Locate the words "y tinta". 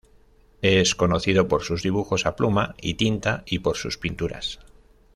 2.81-3.43